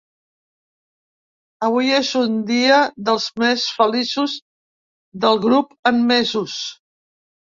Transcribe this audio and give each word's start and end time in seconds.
Avui 1.65 1.91
és 1.97 2.07
un 2.21 2.39
dia 2.47 2.79
dels 3.09 3.27
més 3.43 3.65
feliços 3.81 4.33
del 5.27 5.39
grup 5.43 5.75
en 5.91 6.01
mesos. 6.13 6.57